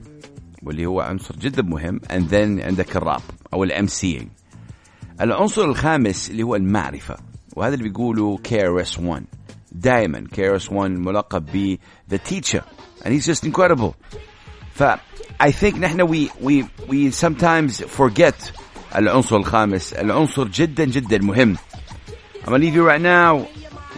واللي 0.62 0.86
هو 0.86 1.00
عنصر 1.00 1.36
جدا 1.36 1.62
مهم. 1.62 2.00
And 2.10 2.30
then 2.30 2.64
عندك 2.64 2.96
الراب 2.96 3.20
أو 3.54 3.64
ال 3.64 3.86
MC 3.86 4.28
العنصر 5.20 5.64
الخامس 5.64 6.30
اللي 6.30 6.42
هو 6.42 6.56
المعرفة 6.56 7.16
وهذا 7.56 7.74
اللي 7.74 7.88
بيقولوا 7.88 8.38
KRS 8.48 8.96
One. 8.96 9.22
دائما 9.72 10.24
KRS 10.36 10.68
One 10.68 10.72
ملقب 10.98 11.46
ب 11.54 11.78
the 12.14 12.18
teacher 12.18 12.62
and 13.04 13.08
he's 13.08 13.26
just 13.26 13.44
incredible. 13.44 13.94
ف 14.74 14.82
I 15.42 15.50
think 15.50 15.74
نحن 15.78 16.06
we 16.06 16.28
we 16.42 16.64
we 16.88 17.10
sometimes 17.26 17.82
forget 17.98 18.52
العنصر 18.96 19.36
الخامس. 19.36 19.92
العنصر 19.92 20.48
جدا 20.48 20.84
جدا 20.84 21.18
مهم. 21.18 21.56
I'm 22.44 22.50
gonna 22.50 22.58
leave 22.58 22.74
you 22.74 22.84
right 22.84 23.02
now. 23.02 23.46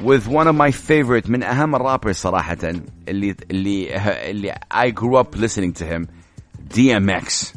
With 0.02 0.26
one 0.26 0.47
of 0.47 0.54
my 0.54 0.71
favorite 0.71 1.28
من 1.30 1.42
أهم 1.42 1.75
ال 1.75 1.80
rappers 1.80 2.16
صراحة 2.16 2.59
اللي 3.09 3.37
اللي 3.50 3.97
اللي 4.30 4.54
I 4.75 4.90
grew 4.90 5.16
up 5.16 5.37
listening 5.37 5.73
to 5.73 5.85
him 5.85 6.07
DMX 6.75 7.57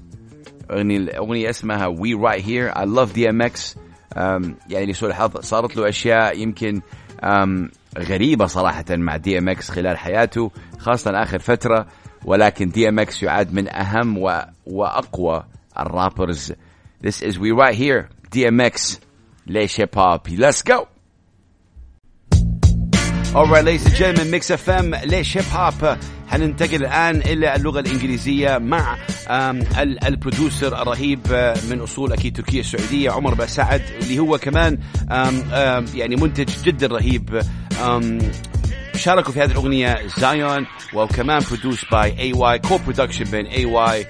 أغنية 0.72 0.98
الأغنية 0.98 1.50
اسمها 1.50 1.96
We 1.96 2.16
Right 2.16 2.42
Here. 2.42 2.72
I 2.76 2.86
love 2.86 3.14
DMX 3.14 3.76
um, 4.16 4.54
يعني 4.70 4.86
لسوء 4.86 5.10
الحظ 5.10 5.38
صارت 5.38 5.78
له 5.78 5.90
أشياء 5.90 6.38
يمكن 6.38 6.82
um, 7.24 7.72
غريبة 7.98 8.46
صراحة 8.46 8.86
مع 8.90 9.18
DMX 9.18 9.72
خلال 9.72 9.98
حياته 9.98 10.52
خاصة 10.80 11.12
آخر 11.24 11.40
فترة. 11.40 11.88
ولكن 12.26 12.70
DMX 12.70 13.24
يعد 13.24 13.54
من 13.54 13.76
أهم 13.76 14.18
و... 14.18 14.42
وأقوى 14.66 15.44
الرابرز. 15.80 16.54
This 17.04 17.22
is 17.22 17.38
We 17.38 17.52
Right 17.52 17.76
Here 17.76 18.10
DMX 18.36 18.98
ليش 19.48 19.82
هيب 19.82 19.90
هوب 19.98 20.28
Let's 20.30 20.62
go! 20.62 20.93
Alright 23.36 23.66
ladies 23.66 23.86
and 23.86 23.96
gentlemen 23.96 24.30
Mix 24.32 24.52
FM 24.52 24.96
ليش 25.06 25.38
هيب 25.38 25.46
هوب 25.54 25.98
حننتقل 26.28 26.76
الآن 26.76 27.16
إلى 27.22 27.56
اللغة 27.56 27.80
الإنجليزية 27.80 28.58
مع 28.58 28.98
البرودوسر 30.08 30.82
الرهيب 30.82 31.54
من 31.70 31.80
أصول 31.80 32.14
أكيد 32.14 32.36
تركيا 32.38 32.60
السعودية 32.60 33.12
عمر 33.12 33.34
بسعد 33.34 33.82
اللي 34.02 34.20
هو 34.20 34.38
كمان 34.38 34.80
يعني 35.96 36.16
منتج 36.16 36.50
جدا 36.64 36.88
رهيب 36.88 37.42
شاركوا 39.04 39.34
في 39.34 39.42
هذه 39.42 39.52
الأغنية 39.52 40.08
زايون 40.18 40.66
وكمان 40.94 41.42
produced 41.50 41.86
by 41.92 42.20
AY 42.20 42.34
co-production 42.34 43.24
بين 43.24 43.46
AY 43.46 44.08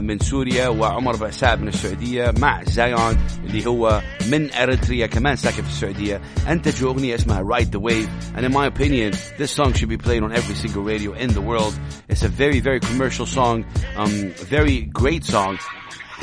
من 0.00 0.18
سوريا 0.18 0.68
وعمر 0.68 1.16
بعساب 1.16 1.62
من 1.62 1.68
السعودية 1.68 2.34
مع 2.38 2.64
زايون 2.64 3.16
اللي 3.44 3.66
هو 3.66 4.02
من 4.30 4.52
اريتريا 4.52 5.06
كمان 5.06 5.36
ساكن 5.36 5.62
في 5.62 5.68
السعودية. 5.68 6.20
انتجوا 6.48 6.90
أغنية 6.90 7.14
اسمها 7.14 7.58
Ride 7.58 7.70
the 7.76 7.80
Wave 7.80 8.08
and 8.36 8.44
in 8.46 8.52
my 8.52 8.66
opinion 8.66 9.12
this 9.38 9.50
song 9.50 9.72
should 9.72 9.88
be 9.88 9.96
played 9.96 10.22
on 10.22 10.32
every 10.32 10.54
single 10.54 10.82
radio 10.82 11.12
in 11.12 11.30
the 11.32 11.40
world. 11.40 11.74
It's 12.08 12.22
a 12.22 12.28
very 12.28 12.60
very 12.60 12.80
commercial 12.80 13.26
song 13.26 13.64
um, 13.96 14.32
very 14.56 14.78
great 15.00 15.24
song. 15.24 15.58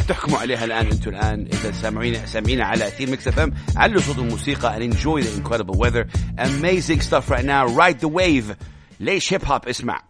تحكموا 0.07 0.39
عليها 0.39 0.65
الآن 0.65 0.87
أنتم 0.87 1.09
الآن. 1.09 1.47
إذا 1.53 1.71
سامعين 1.71 2.25
سامعين 2.25 2.61
على 2.61 2.87
أثير 2.87 3.09
Mix 3.09 3.27
FM 3.27 3.53
علوا 3.77 4.01
صوت 4.01 4.17
الموسيقى 4.17 4.75
and 4.75 4.93
enjoy 4.93 5.21
the 5.21 5.33
incredible 5.39 5.77
weather. 5.77 6.05
Amazing 6.37 7.01
stuff 7.01 7.29
right 7.29 7.45
now. 7.45 7.67
Ride 7.67 7.99
the 7.99 8.07
wave. 8.07 8.55
ليش 8.99 9.33
هيب 9.33 9.45
هوب 9.45 9.67
اسمع. 9.67 10.01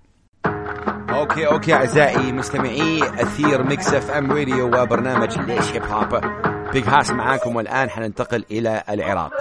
okay 1.09 1.47
okay 1.47 1.73
أعزائي 1.73 2.31
مستمعي 2.31 3.03
أثير 3.03 3.63
Mix 3.63 3.93
FM 3.93 4.31
Radio 4.31 4.81
وبرنامج 4.81 5.37
ليش 5.37 5.71
هيب 5.71 5.83
هوب 5.83 6.21
Big 6.73 6.83
Hass 6.87 7.11
معاكم 7.11 7.55
والآن. 7.55 7.89
حننتقل 7.89 8.45
إلى 8.51 8.83
العراق. 8.89 9.31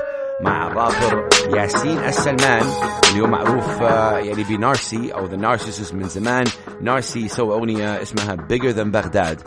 مع 0.42 0.66
الرابر 0.66 1.28
ياسين 1.56 1.98
السلمان 1.98 2.62
اللي 3.10 3.22
هو 3.22 3.26
معروف 3.26 3.80
يعني 4.26 4.44
ب 4.44 4.55
Narcy 4.55 5.10
أو 5.14 5.26
The 5.26 5.36
Narcicyst 5.36 5.94
من 5.94 6.08
زمان. 6.08 6.44
Narcy 6.80 7.28
سوى 7.28 7.54
أغنية 7.54 8.02
اسمها 8.02 8.36
Bigger 8.36 8.74
Than 8.76 8.88
بغداد 8.88 9.40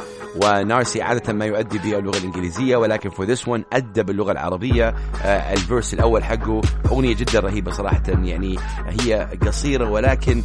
و 0.43 0.53
Narcy 0.53 1.01
عادة 1.01 1.33
ما 1.33 1.45
يؤدي 1.45 1.77
باللغة 1.77 2.17
الإنجليزية 2.17 2.77
ولكن 2.77 3.09
for 3.09 3.23
this 3.23 3.43
one 3.43 3.61
أدى 3.73 4.03
باللغة 4.03 4.31
العربية. 4.31 4.95
آه، 5.23 5.53
ال 5.53 5.60
verse 5.60 5.93
الأول 5.93 6.23
حقه 6.23 6.61
أغنية 6.91 7.15
جدا 7.15 7.39
رهيبة 7.39 7.71
صراحة 7.71 8.03
يعني 8.07 8.59
هي 8.87 9.27
قصيرة 9.47 9.89
ولكن 9.89 10.43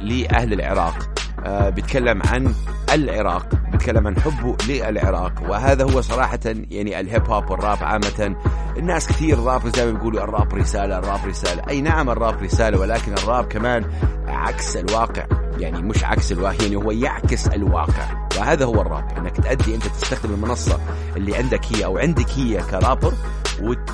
لأهل 0.00 0.52
العراق. 0.52 1.17
بيتكلم 1.46 2.22
عن 2.22 2.54
العراق 2.92 3.46
بيتكلم 3.72 4.06
عن 4.06 4.20
حبه 4.20 4.56
للعراق. 4.68 5.32
وهذا 5.48 5.84
هو 5.92 6.00
صراحة 6.00 6.38
يعني 6.44 7.00
الهيب 7.00 7.30
هوب 7.30 7.50
والراب 7.50 7.78
عامة. 7.80 8.36
الناس 8.76 9.08
كثير 9.08 9.38
راب 9.38 9.76
زي 9.76 9.86
ما 9.86 9.92
بيقولوا 9.92 10.24
الراب 10.24 10.54
رسالة 10.54 10.98
الراب 10.98 11.26
رسالة. 11.26 11.62
أي 11.68 11.80
نعم 11.80 12.10
الراب 12.10 12.42
رسالة 12.42 12.78
ولكن 12.78 13.12
الراب 13.12 13.44
كمان 13.44 13.84
عكس 14.28 14.76
الواقع. 14.76 15.26
يعني 15.58 15.82
مش 15.82 16.04
عكس 16.04 16.32
الواقع 16.32 16.56
يعني 16.62 16.76
هو 16.76 16.90
يعكس 16.90 17.48
الواقع. 17.48 18.27
وهذا 18.38 18.64
هو 18.64 18.80
الراب 18.80 19.18
إنك 19.18 19.36
تأدي 19.36 19.74
أنت 19.74 19.86
تستخدم 19.86 20.34
المنصة 20.34 20.78
اللي 21.16 21.36
عندك 21.36 21.60
هي 21.72 21.84
أو 21.84 21.98
عندك 21.98 22.30
هي 22.30 22.62
كرابر 22.70 23.12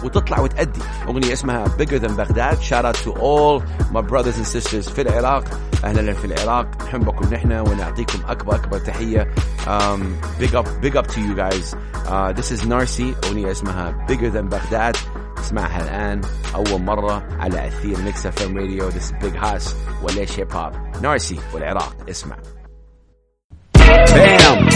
وتطلع 0.05 0.41
وتأدي. 0.41 0.81
أغنية 1.09 1.33
اسمها 1.33 1.65
Bigger 1.65 1.99
Than 1.99 2.15
Baghdad. 2.17 2.63
Shout 2.63 2.85
out 2.85 2.97
to 3.05 3.11
all 3.13 3.63
my 3.93 4.03
brothers 4.03 4.37
and 4.37 4.47
sisters 4.47 4.91
في 4.91 5.03
العراق. 5.03 5.45
أهلا 5.85 6.13
في 6.13 6.25
العراق. 6.25 6.67
نحبكم 6.85 7.35
نحن 7.35 7.53
ونعطيكم 7.53 8.19
أكبر 8.29 8.55
أكبر 8.55 8.79
تحية. 8.79 9.35
Um, 9.67 10.01
big 10.41 10.55
up 10.55 10.69
big 10.83 10.97
up 10.97 11.07
to 11.07 11.21
you 11.21 11.35
guys. 11.35 11.75
Uh, 12.07 12.33
this 12.33 12.51
is 12.51 12.61
Narcy. 12.65 13.27
أغنية 13.27 13.51
اسمها 13.51 14.07
Bigger 14.09 14.31
Than 14.31 14.55
Baghdad. 14.55 14.99
اسمعها 15.39 15.83
الآن. 15.83 16.21
أول 16.55 16.83
مرة 16.83 17.23
على 17.41 17.69
أثير 17.69 18.01
Mix 18.01 18.27
FM 18.27 18.59
Radio 18.59 18.91
it's 18.91 19.13
Big 19.25 19.37
Hass 19.45 19.69
وليش 20.03 20.41
هيب 20.41 20.53
هوب 20.53 20.73
Narcy 21.03 21.39
والعراق. 21.55 21.97
اسمع. 22.11 22.37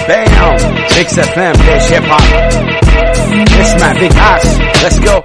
بام 0.08 0.24
بام 0.40 0.56
Mix 0.96 1.18
FM 1.18 1.52
ليش 1.52 1.92
هيب 1.92 2.04
هوب 2.04 2.20
اسمع 3.60 3.92
Big 3.92 4.12
Hass 4.12 4.58
let's 4.82 4.98
go 5.00 5.20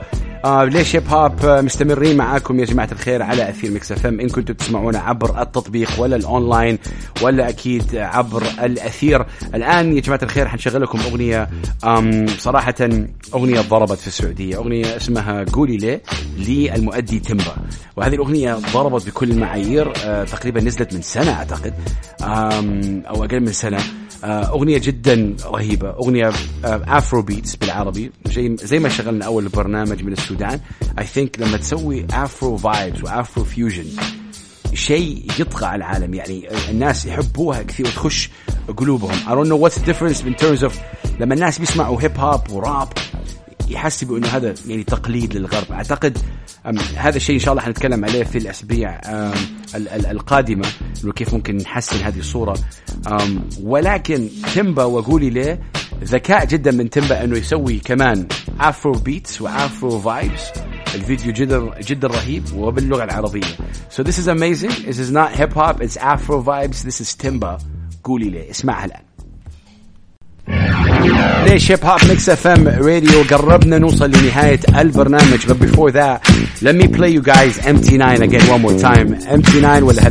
آه 0.46 0.64
ليش 0.64 0.96
هيب 0.96 1.04
آه 1.14 1.62
مستمرين 1.62 2.18
معاكم 2.18 2.60
يا 2.60 2.66
جماعة 2.66 2.90
الخير 2.92 3.22
على 3.24 3.50
أثير 3.50 3.72
Mix 3.72 3.92
FM. 3.92 4.20
إن 4.20 4.30
كنتم 4.30 4.54
تسمعونا 4.54 5.00
عبر 5.00 5.42
التطبيق 5.42 5.90
ولا 5.98 6.16
الأونلاين 6.16 6.78
ولا 7.22 7.50
أكيد 7.50 7.96
عبر 7.96 8.44
الأثير. 8.64 9.26
الآن 9.56 9.96
يا 9.96 10.02
جماعة 10.02 10.20
الخير 10.24 10.48
حنشغل 10.48 10.82
لكم 10.82 11.00
أغنية 11.00 11.50
صراحة 12.38 12.76
أغنية 13.34 13.62
ضربت 13.62 13.98
في 13.98 14.08
السعودية. 14.08 14.56
أغنية 14.56 14.98
اسمها 14.98 15.44
قولي 15.44 15.78
ليه 15.78 16.02
للمؤدي 16.76 17.20
تمبا. 17.20 17.56
وهذه 17.96 18.14
الأغنية 18.16 18.58
ضربت 18.74 19.08
بكل 19.08 19.32
المعايير 19.32 19.94
آه 20.06 20.24
تقريبا 20.24 20.62
نزلت 20.62 20.94
من 20.94 21.02
سنة 21.02 21.32
أعتقد. 21.32 21.74
أو 22.22 23.24
أقل 23.24 23.40
من 23.40 23.52
سنة. 23.52 23.80
آه، 24.24 24.50
أغنية 24.50 24.78
جدا 24.78 25.36
رهيبة. 25.46 25.90
أغنية 25.90 26.32
Afro 26.66 27.20
آه، 27.20 27.24
beats 27.24 27.56
بالعربي. 27.56 28.12
زي 28.26 28.56
زي 28.64 28.80
ما 28.80 28.90
شغلنا 28.90 29.26
أول 29.26 29.48
برنامج 29.48 30.04
من 30.04 30.14
السودان 30.34 30.60
I 31.00 31.06
think 31.06 31.40
لما 31.40 31.58
تسوي 31.58 32.06
Afro 32.12 32.58
vibes 32.58 33.04
و 33.04 33.12
Afro 33.12 33.44
fusion 33.44 33.86
شيء 34.74 35.26
يطغى 35.40 35.66
على 35.66 35.76
العالم. 35.76 36.14
يعني 36.14 36.48
الناس 36.70 37.06
يحبوها 37.06 37.64
كثير 37.64 37.88
وتخش 37.88 38.30
قلوبهم. 38.78 39.16
I 39.16 39.30
don't 39.30 39.50
know 39.50 39.58
what's 39.58 39.78
the 39.78 39.86
difference 39.86 40.22
in 40.22 40.46
terms 40.46 40.64
of 40.64 40.74
لما 41.20 41.34
الناس 41.34 41.60
بيسمعوا 41.60 42.02
هيب 42.02 42.18
هوب 42.18 42.50
وراب 42.50 42.90
يحسبوا 43.68 44.18
إنه 44.18 44.28
هذا 44.28 44.54
يعني 44.68 44.84
تقليد 44.84 45.38
للغرب. 45.38 45.72
أعتقد 45.72 46.18
هذا 46.96 47.18
الشيء 47.18 47.36
إن 47.36 47.40
شاء 47.40 47.52
الله 47.52 47.64
حنتكلم 47.64 48.06
عليه 48.06 48.24
في 48.24 48.38
الاسابيع 48.38 49.02
القادمة 50.12 50.68
إنه 51.04 51.14
كيف 51.14 51.34
ممكن 51.34 51.58
نحسن 51.58 51.98
هذه 51.98 52.20
الصورة. 52.20 52.58
ولكن 53.62 54.30
تيمبا 54.54 54.84
وقولي 54.84 55.30
ليه 55.30 55.60
ذكاء 56.04 56.46
جدا 56.46 56.72
من 56.72 56.90
تيمبا 56.90 57.24
أنه 57.24 57.38
يسوي 57.38 57.80
كمان 57.80 58.28
Afro 58.60 58.92
beats 58.92 59.42
و 59.42 59.53
Afro 59.53 60.00
vibes 60.00 60.42
الفيديو 60.96 61.34
جدا 61.34 61.72
جدا 61.82 62.08
رهيب 62.08 62.44
وباللغة 62.56 63.04
العربية. 63.04 63.58
So 63.90 64.04
this 64.04 64.18
is 64.18 64.28
amazing. 64.28 64.72
This 64.86 65.00
is 65.00 65.12
not 65.12 65.32
hip 65.32 65.54
hop. 65.54 65.82
It's 65.82 65.98
afro 65.98 66.42
vibes. 66.42 66.84
This 66.84 67.02
is 67.02 67.16
Timba. 67.16 67.58
قولي 68.04 68.30
ليه 68.30 68.52
اسمعها 68.52 68.86
الآن. 68.86 69.04
ليش 71.46 71.72
هيب 71.72 71.86
هوب 71.86 72.00
Mix 72.10 72.30
FM 72.30 72.68
Radio 72.68 73.22
قربنا 73.22 73.78
نوصل 73.78 74.12
لنهاية 74.12 74.60
البرنامج؟ 74.80 75.40
But 75.40 75.60
before 75.60 75.92
that 75.92 76.22
let 76.62 76.76
me 76.76 76.88
play 76.88 77.10
you 77.10 77.22
guys 77.22 77.58
MT9 77.60 78.22
again 78.22 78.48
one 78.50 78.62
more 78.62 78.80
time. 78.80 79.16
MT9 79.42 79.84
ولا 79.84 80.02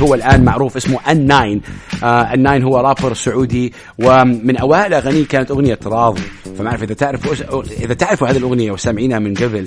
هو 0.00 0.14
الآن 0.14 0.44
معروف 0.44 0.76
اسمه 0.76 0.98
N9. 0.98 1.60
uh, 1.94 2.34
N9 2.34 2.64
هو 2.64 2.80
رابر 2.80 3.14
سعودي 3.14 3.72
ومن 3.98 4.56
أوائل 4.56 4.94
أغانيه 4.94 5.24
كانت 5.26 5.50
أغنية 5.50 5.78
راضي. 5.86 6.22
فما 6.58 6.68
أعرف 6.68 6.82
إذا 6.82 6.94
تعرفوا 6.94 7.62
إذا 7.80 7.94
تعرفوا 7.94 8.28
هذه 8.28 8.36
الأغنية 8.36 8.72
وسامعينها 8.72 9.18
من 9.18 9.34
قبل 9.34 9.66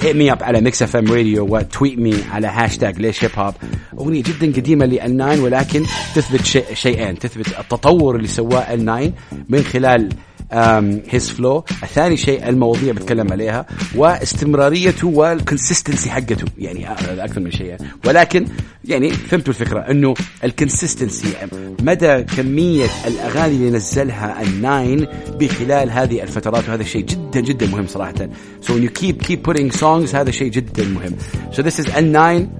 hit 0.00 0.14
me 0.16 0.36
up 0.36 0.42
على 0.42 0.60
Mix 0.60 0.82
FM 0.82 0.96
Radio 0.96 1.12
و 1.12 1.56
tweet 1.56 1.98
me 1.98 2.14
على 2.32 2.46
هاشتاج 2.46 3.00
ليش 3.00 3.24
هيب 3.24 3.30
هوب 3.38 3.54
أغنية 3.98 4.22
جدا 4.22 4.46
قديمة 4.60 4.86
لل9 4.86 5.38
ولكن 5.38 5.82
تثبت 6.14 6.44
شيئين. 6.74 7.18
تثبت 7.18 7.46
التطور 7.58 8.16
اللي 8.16 8.28
سواه 8.28 8.76
ال9 8.76 9.10
من 9.48 9.62
خلال 9.62 10.08
his 11.08 11.30
flow 11.30 11.64
الثاني 11.82 12.16
شيء 12.16 12.48
المواضيع 12.48 12.92
بتكلم 12.92 13.32
عليها 13.32 13.66
واستمراريته 13.94 15.08
وال 15.08 15.24
consistency 15.24 16.10
حقته. 16.10 16.44
يعني 16.58 16.92
أكثر 17.24 17.40
من 17.40 17.50
شيء. 17.50 17.76
ولكن 18.06 18.46
يعني 18.84 19.10
فهمتوا 19.10 19.54
الفكرة 19.54 19.80
إنه 19.80 20.14
ال 20.44 20.51
consistency 20.51 21.28
مدى 21.82 22.22
كمية 22.22 22.88
الأغاني 23.06 23.54
اللي 23.54 23.70
نزلها 23.70 24.42
ال 24.42 24.55
Nine 24.55 25.06
بخلال 25.40 25.90
هذه 25.90 26.22
الفترات 26.22 26.68
وهذا 26.68 26.82
الشيء 26.82 27.04
جدا 27.04 27.40
جدا 27.40 27.66
مهم 27.66 27.86
صراحة. 27.86 28.14
So 28.62 28.72
when 28.72 28.82
you 28.82 28.90
keep 28.90 29.42
putting 29.42 29.70
songs 29.70 30.14
هذا 30.14 30.30
شيء 30.30 30.50
جدا 30.50 30.84
مهم. 30.84 31.16
So 31.52 31.62
this 31.62 31.78
is 31.78 31.86
N9 31.86 32.16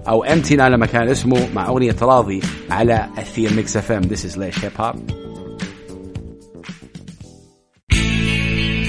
أو 0.09 0.25
MT9 0.25 0.53
لما 0.53 0.87
كان 0.87 1.09
اسمه 1.09 1.49
مع 1.55 1.69
أغنية 1.69 1.97
راضي 2.03 2.41
على 2.71 3.09
أثير 3.19 3.53
Mix 3.53 3.77
FM 3.77 4.03
this 4.03 4.33
is 4.33 4.39
ليش 4.39 4.65
هيب 4.65 4.73
هوب 4.81 5.26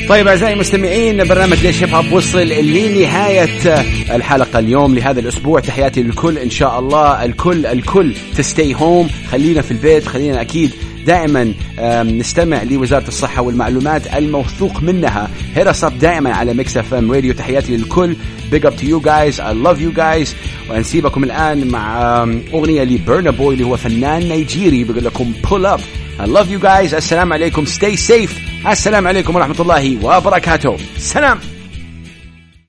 طيب 0.09 0.27
أعزائي 0.27 0.53
المستمعين 0.53 1.27
برنامج 1.27 1.57
ليش 1.57 1.83
هيب 1.83 1.95
هوب 1.95 2.11
وصل 2.11 2.47
لنهاية 2.47 3.85
الحلقة 4.15 4.59
اليوم 4.59 4.95
لهذا 4.95 5.19
الأسبوع. 5.19 5.59
تحياتي 5.59 6.03
للكل 6.03 6.37
إن 6.37 6.49
شاء 6.49 6.79
الله 6.79 7.25
الكل 7.25 7.65
الكل 7.65 8.13
stay 8.37 8.75
home 8.75 9.09
خلينا 9.31 9.61
في 9.61 9.71
البيت 9.71 10.07
خلينا 10.07 10.41
أكيد 10.41 10.71
دائما 11.05 11.53
نستمع 12.03 12.63
لوزارة 12.63 13.07
الصحة 13.07 13.41
والمعلومات 13.41 14.15
الموثوق 14.15 14.83
منها. 14.83 15.29
hit 15.55 15.72
us 15.72 15.83
up 15.83 15.99
دائما 15.99 16.33
على 16.33 16.53
Mix 16.53 16.77
FM 16.77 17.11
Radio 17.11 17.33
تحياتي 17.33 17.77
للكل. 17.77 18.15
big 18.51 18.65
up 18.65 18.75
to 18.75 18.85
you 18.87 18.99
guys 18.99 19.41
I 19.41 19.53
love 19.53 19.81
you 19.81 19.91
guys 19.91 20.35
ونسيبكم 20.69 21.23
الآن 21.23 21.67
مع 21.67 22.01
أغنية 22.53 22.83
لبرنا 22.83 23.31
بوي 23.31 23.53
اللي 23.53 23.65
هو 23.65 23.77
فنان 23.77 24.29
نيجيري. 24.29 24.83
بيقول 24.83 25.05
لكم 25.05 25.31
Pull 25.49 25.65
Up 25.65 25.79
I 26.19 26.25
love 26.25 26.49
you 26.49 26.59
guys. 26.59 26.93
السلام 26.93 27.33
عليكم 27.33 27.65
stay 27.65 27.95
safe. 27.95 28.31
السلام 28.67 29.07
عليكم 29.07 29.35
ورحمة 29.35 29.55
الله 29.59 30.05
وبركاته 30.05 30.77
سلام 30.97 31.39